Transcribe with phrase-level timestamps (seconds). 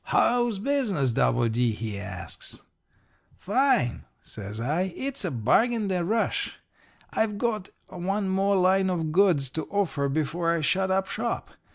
[0.05, 1.47] "'How's business, W.
[1.47, 2.59] D.?' he asks.
[3.35, 4.91] "'Fine,' says I.
[4.95, 6.57] 'It's a bargain day rush.
[7.11, 11.51] I've got one more line of goods to offer before I shut up shop.